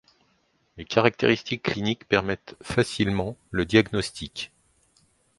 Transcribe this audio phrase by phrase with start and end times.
[0.77, 4.51] Les caractéristiques cliniques permettent facilement le diagnostic.